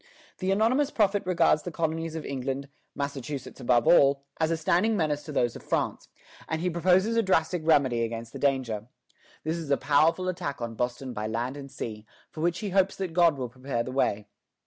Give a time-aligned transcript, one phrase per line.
[0.39, 5.21] The anonymous prophet regards the colonies of England, Massachusetts above all, as a standing menace
[5.25, 6.09] to those of France;
[6.49, 8.87] and he proposes a drastic remedy against the danger.
[9.43, 12.95] This is a powerful attack on Boston by land and sea, for which he hopes
[12.95, 14.25] that God will prepare the way.